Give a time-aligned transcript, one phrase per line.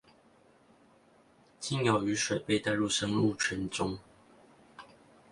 [1.59, 3.99] 經由雨水被帶入生物圈中